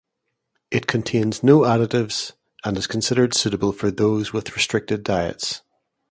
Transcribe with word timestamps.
It 0.71 0.87
contains 0.87 1.43
no 1.43 1.59
additives 1.59 2.31
and 2.65 2.75
is 2.75 2.87
considered 2.87 3.35
suitable 3.35 3.71
for 3.71 3.91
those 3.91 4.33
with 4.33 4.55
restricted 4.55 5.03
diets. 5.03 5.61